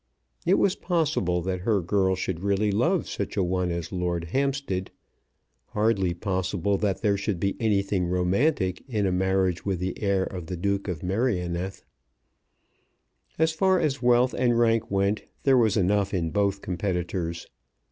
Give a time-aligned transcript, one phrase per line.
[0.47, 4.89] It was possible that her girl should really love such a one as Lord Hampstead,
[5.75, 10.47] hardly possible that there should be anything romantic in a marriage with the heir of
[10.47, 11.83] the Duke of Merioneth.
[13.37, 17.45] As far as wealth and rank went there was enough in both competitors.